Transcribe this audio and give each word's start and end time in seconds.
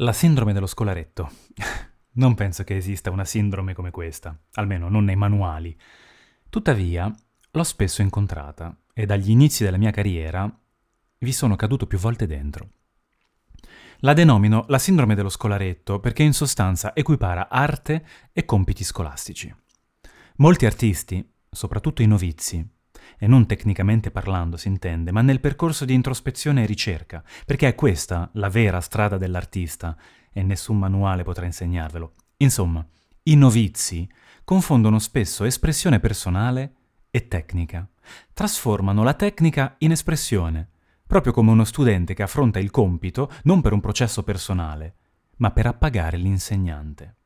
La 0.00 0.12
sindrome 0.12 0.52
dello 0.52 0.66
scolaretto. 0.66 1.30
non 2.16 2.34
penso 2.34 2.64
che 2.64 2.76
esista 2.76 3.10
una 3.10 3.24
sindrome 3.24 3.72
come 3.72 3.90
questa, 3.90 4.38
almeno 4.52 4.90
non 4.90 5.04
nei 5.04 5.16
manuali. 5.16 5.74
Tuttavia, 6.50 7.10
l'ho 7.50 7.62
spesso 7.62 8.02
incontrata 8.02 8.76
e 8.92 9.06
dagli 9.06 9.30
inizi 9.30 9.64
della 9.64 9.78
mia 9.78 9.90
carriera 9.92 10.54
vi 11.18 11.32
sono 11.32 11.56
caduto 11.56 11.86
più 11.86 11.96
volte 11.96 12.26
dentro. 12.26 12.68
La 14.00 14.12
denomino 14.12 14.66
la 14.68 14.78
sindrome 14.78 15.14
dello 15.14 15.30
scolaretto 15.30 15.98
perché 15.98 16.22
in 16.22 16.34
sostanza 16.34 16.94
equipara 16.94 17.48
arte 17.48 18.06
e 18.34 18.44
compiti 18.44 18.84
scolastici. 18.84 19.54
Molti 20.36 20.66
artisti, 20.66 21.26
soprattutto 21.48 22.02
i 22.02 22.06
novizi, 22.06 22.62
e 23.18 23.26
non 23.26 23.46
tecnicamente 23.46 24.10
parlando 24.10 24.56
si 24.56 24.68
intende, 24.68 25.12
ma 25.12 25.22
nel 25.22 25.40
percorso 25.40 25.84
di 25.84 25.94
introspezione 25.94 26.62
e 26.62 26.66
ricerca, 26.66 27.22
perché 27.44 27.68
è 27.68 27.74
questa 27.74 28.28
la 28.34 28.48
vera 28.48 28.80
strada 28.80 29.16
dell'artista 29.16 29.96
e 30.32 30.42
nessun 30.42 30.78
manuale 30.78 31.22
potrà 31.22 31.46
insegnarvelo. 31.46 32.12
Insomma, 32.38 32.86
i 33.24 33.34
novizi 33.36 34.08
confondono 34.44 34.98
spesso 34.98 35.44
espressione 35.44 35.98
personale 35.98 36.74
e 37.10 37.28
tecnica. 37.28 37.88
Trasformano 38.32 39.02
la 39.02 39.14
tecnica 39.14 39.74
in 39.78 39.90
espressione, 39.90 40.68
proprio 41.06 41.32
come 41.32 41.50
uno 41.50 41.64
studente 41.64 42.14
che 42.14 42.22
affronta 42.22 42.58
il 42.58 42.70
compito 42.70 43.30
non 43.44 43.60
per 43.60 43.72
un 43.72 43.80
processo 43.80 44.22
personale, 44.22 44.94
ma 45.36 45.50
per 45.50 45.66
appagare 45.66 46.16
l'insegnante. 46.16 47.16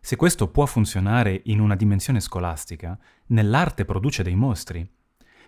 Se 0.00 0.16
questo 0.16 0.48
può 0.48 0.66
funzionare 0.66 1.42
in 1.44 1.60
una 1.60 1.76
dimensione 1.76 2.20
scolastica, 2.20 2.98
nell'arte 3.26 3.84
produce 3.84 4.22
dei 4.22 4.34
mostri, 4.34 4.88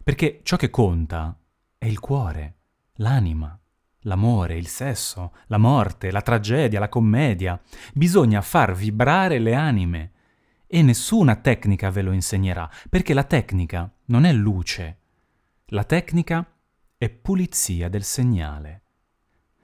perché 0.04 0.40
ciò 0.42 0.56
che 0.56 0.70
conta 0.70 1.36
è 1.78 1.86
il 1.86 1.98
cuore, 1.98 2.56
l'anima, 2.96 3.58
l'amore, 4.02 4.56
il 4.56 4.66
sesso, 4.66 5.34
la 5.46 5.58
morte, 5.58 6.10
la 6.10 6.22
tragedia, 6.22 6.80
la 6.80 6.88
commedia. 6.88 7.60
Bisogna 7.94 8.40
far 8.40 8.74
vibrare 8.74 9.38
le 9.38 9.54
anime. 9.54 10.12
E 10.66 10.82
nessuna 10.82 11.36
tecnica 11.36 11.90
ve 11.90 12.02
lo 12.02 12.12
insegnerà, 12.12 12.70
perché 12.88 13.14
la 13.14 13.24
tecnica 13.24 13.92
non 14.06 14.24
è 14.24 14.32
luce. 14.32 14.98
La 15.66 15.84
tecnica 15.84 16.46
è 16.96 17.10
pulizia 17.10 17.88
del 17.88 18.04
segnale. 18.04 18.82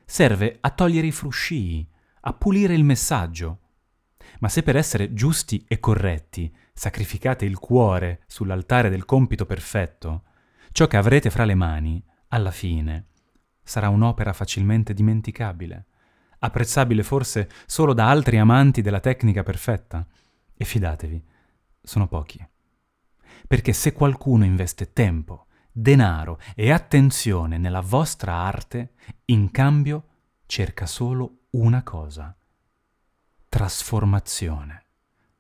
Serve 0.05 0.59
a 0.61 0.71
togliere 0.71 1.07
i 1.07 1.13
fruscii, 1.13 1.89
a 2.21 2.33
pulire 2.33 2.75
il 2.75 2.85
messaggio, 2.85 3.61
ma 4.41 4.49
se 4.49 4.63
per 4.63 4.77
essere 4.77 5.13
giusti 5.15 5.65
e 5.69 5.81
corretti 5.81 6.55
sacrificate 6.73 7.45
il 7.45 7.59
cuore 7.59 8.23
sull'altare 8.27 8.89
del 8.89 9.05
compito 9.05 9.47
perfetto, 9.47 10.23
ciò 10.73 10.87
che 10.87 10.97
avrete 10.97 11.31
fra 11.31 11.45
le 11.45 11.55
mani, 11.55 12.03
alla 12.29 12.51
fine, 12.51 13.07
sarà 13.63 13.89
un'opera 13.89 14.33
facilmente 14.33 14.95
dimenticabile, 14.95 15.87
apprezzabile 16.39 17.03
forse 17.03 17.49
solo 17.67 17.95
da 17.95 18.09
altri 18.09 18.39
amanti 18.39 18.81
della 18.81 19.01
tecnica 19.01 19.43
perfetta. 19.43 20.07
E 20.57 20.65
fidatevi, 20.65 21.25
sono 21.83 22.07
pochi. 22.09 22.45
Perché 23.47 23.73
se 23.73 23.93
qualcuno 23.93 24.45
investe 24.45 24.93
tempo, 24.93 25.47
denaro 25.71 26.39
e 26.55 26.71
attenzione 26.71 27.59
nella 27.59 27.81
vostra 27.81 28.35
arte, 28.35 28.93
in 29.27 29.51
cambio 29.51 30.05
cerca 30.47 30.87
solo 30.87 31.47
una 31.51 31.83
cosa 31.83 32.38
trasformazione. 33.49 34.85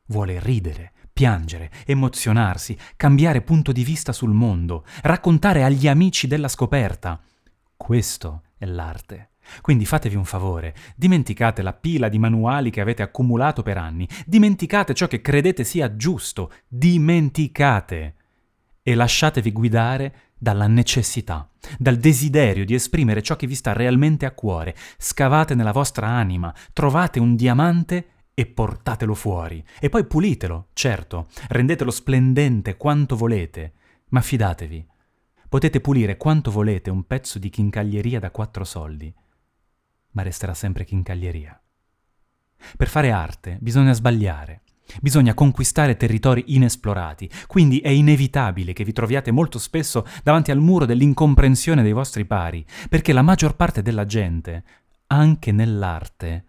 Vuole 0.06 0.40
ridere, 0.40 0.92
piangere, 1.12 1.70
emozionarsi, 1.84 2.76
cambiare 2.96 3.42
punto 3.42 3.72
di 3.72 3.84
vista 3.84 4.12
sul 4.12 4.32
mondo, 4.32 4.84
raccontare 5.02 5.64
agli 5.64 5.86
amici 5.88 6.26
della 6.26 6.48
scoperta. 6.48 7.20
Questo 7.76 8.42
è 8.56 8.64
l'arte. 8.66 9.30
Quindi 9.60 9.86
fatevi 9.86 10.14
un 10.14 10.24
favore, 10.24 10.74
dimenticate 10.94 11.62
la 11.62 11.72
pila 11.72 12.08
di 12.08 12.18
manuali 12.18 12.70
che 12.70 12.80
avete 12.80 13.02
accumulato 13.02 13.62
per 13.62 13.78
anni, 13.78 14.06
dimenticate 14.26 14.94
ciò 14.94 15.06
che 15.06 15.20
credete 15.20 15.64
sia 15.64 15.96
giusto, 15.96 16.52
dimenticate 16.68 18.14
e 18.88 18.94
lasciatevi 18.94 19.52
guidare 19.52 20.14
dalla 20.38 20.66
necessità, 20.66 21.46
dal 21.76 21.98
desiderio 21.98 22.64
di 22.64 22.72
esprimere 22.72 23.20
ciò 23.20 23.36
che 23.36 23.46
vi 23.46 23.54
sta 23.54 23.74
realmente 23.74 24.24
a 24.24 24.30
cuore. 24.30 24.74
Scavate 24.96 25.54
nella 25.54 25.72
vostra 25.72 26.06
anima, 26.06 26.54
trovate 26.72 27.20
un 27.20 27.36
diamante 27.36 28.06
e 28.32 28.46
portatelo 28.46 29.12
fuori. 29.12 29.62
E 29.78 29.90
poi 29.90 30.06
pulitelo, 30.06 30.68
certo, 30.72 31.28
rendetelo 31.48 31.90
splendente 31.90 32.78
quanto 32.78 33.14
volete, 33.14 33.74
ma 34.08 34.22
fidatevi. 34.22 34.86
Potete 35.50 35.82
pulire 35.82 36.16
quanto 36.16 36.50
volete 36.50 36.88
un 36.88 37.06
pezzo 37.06 37.38
di 37.38 37.50
chincaglieria 37.50 38.18
da 38.18 38.30
quattro 38.30 38.64
soldi, 38.64 39.14
ma 40.12 40.22
resterà 40.22 40.54
sempre 40.54 40.86
chincaglieria. 40.86 41.60
Per 42.74 42.88
fare 42.88 43.10
arte 43.10 43.58
bisogna 43.60 43.92
sbagliare, 43.92 44.62
Bisogna 45.00 45.34
conquistare 45.34 45.96
territori 45.96 46.44
inesplorati, 46.48 47.30
quindi 47.46 47.80
è 47.80 47.88
inevitabile 47.88 48.72
che 48.72 48.84
vi 48.84 48.92
troviate 48.92 49.30
molto 49.30 49.58
spesso 49.58 50.06
davanti 50.22 50.50
al 50.50 50.60
muro 50.60 50.86
dell'incomprensione 50.86 51.82
dei 51.82 51.92
vostri 51.92 52.24
pari, 52.24 52.64
perché 52.88 53.12
la 53.12 53.22
maggior 53.22 53.54
parte 53.56 53.82
della 53.82 54.06
gente, 54.06 54.64
anche 55.08 55.52
nell'arte, 55.52 56.44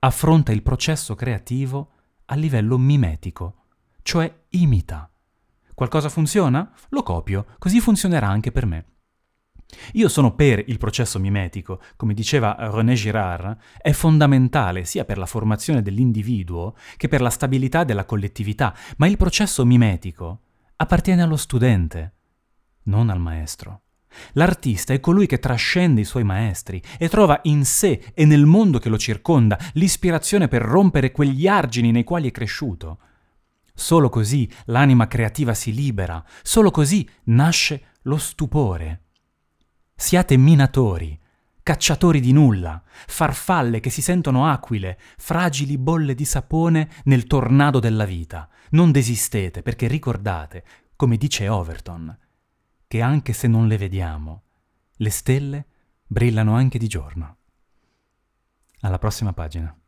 affronta 0.00 0.52
il 0.52 0.62
processo 0.62 1.14
creativo 1.14 1.90
a 2.26 2.34
livello 2.34 2.78
mimetico, 2.78 3.64
cioè 4.02 4.32
imita. 4.50 5.10
Qualcosa 5.74 6.08
funziona? 6.08 6.70
Lo 6.90 7.02
copio, 7.02 7.46
così 7.58 7.80
funzionerà 7.80 8.28
anche 8.28 8.52
per 8.52 8.66
me. 8.66 8.84
Io 9.92 10.08
sono 10.08 10.34
per 10.34 10.62
il 10.66 10.78
processo 10.78 11.18
mimetico, 11.18 11.80
come 11.96 12.14
diceva 12.14 12.56
René 12.58 12.94
Girard, 12.94 13.56
è 13.80 13.92
fondamentale 13.92 14.84
sia 14.84 15.04
per 15.04 15.18
la 15.18 15.26
formazione 15.26 15.82
dell'individuo 15.82 16.74
che 16.96 17.08
per 17.08 17.20
la 17.20 17.30
stabilità 17.30 17.84
della 17.84 18.04
collettività, 18.04 18.74
ma 18.96 19.06
il 19.06 19.16
processo 19.16 19.64
mimetico 19.64 20.40
appartiene 20.76 21.22
allo 21.22 21.36
studente, 21.36 22.14
non 22.84 23.10
al 23.10 23.20
maestro. 23.20 23.82
L'artista 24.32 24.92
è 24.92 25.00
colui 25.00 25.26
che 25.26 25.38
trascende 25.38 26.00
i 26.00 26.04
suoi 26.04 26.24
maestri 26.24 26.82
e 26.98 27.08
trova 27.08 27.40
in 27.44 27.64
sé 27.64 28.12
e 28.14 28.24
nel 28.24 28.44
mondo 28.44 28.78
che 28.78 28.88
lo 28.88 28.98
circonda 28.98 29.58
l'ispirazione 29.74 30.48
per 30.48 30.62
rompere 30.62 31.12
quegli 31.12 31.46
argini 31.46 31.90
nei 31.92 32.04
quali 32.04 32.28
è 32.28 32.32
cresciuto. 32.32 32.98
Solo 33.72 34.08
così 34.08 34.50
l'anima 34.66 35.06
creativa 35.06 35.54
si 35.54 35.72
libera, 35.72 36.22
solo 36.42 36.70
così 36.70 37.08
nasce 37.24 37.82
lo 38.02 38.16
stupore. 38.16 39.04
Siate 40.00 40.38
minatori, 40.38 41.16
cacciatori 41.62 42.20
di 42.20 42.32
nulla, 42.32 42.82
farfalle 43.06 43.80
che 43.80 43.90
si 43.90 44.00
sentono 44.00 44.48
aquile, 44.48 44.98
fragili 45.18 45.76
bolle 45.76 46.14
di 46.14 46.24
sapone 46.24 46.88
nel 47.04 47.26
tornado 47.26 47.80
della 47.80 48.06
vita. 48.06 48.48
Non 48.70 48.92
desistete 48.92 49.60
perché 49.60 49.88
ricordate, 49.88 50.64
come 50.96 51.18
dice 51.18 51.48
Overton, 51.48 52.18
che 52.88 53.02
anche 53.02 53.34
se 53.34 53.46
non 53.46 53.68
le 53.68 53.76
vediamo, 53.76 54.44
le 54.96 55.10
stelle 55.10 55.66
brillano 56.06 56.54
anche 56.54 56.78
di 56.78 56.88
giorno. 56.88 57.36
Alla 58.80 58.98
prossima 58.98 59.34
pagina. 59.34 59.79